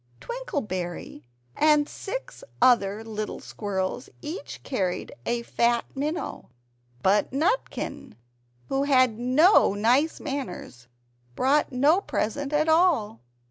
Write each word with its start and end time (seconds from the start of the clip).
Twinkleberry 0.19 1.25
and 1.55 1.87
six 1.87 2.43
other 2.59 3.03
little 3.03 3.39
squirrels 3.39 4.09
each 4.23 4.63
carried 4.63 5.13
a 5.27 5.43
fat 5.43 5.85
minnow; 5.93 6.49
but 7.03 7.31
Nutkin, 7.31 8.15
who 8.67 8.85
had 8.85 9.19
no 9.19 9.75
nice 9.75 10.19
manners, 10.19 10.87
brought 11.35 11.71
no 11.71 12.01
present 12.01 12.51
at 12.51 12.67
all. 12.67 13.19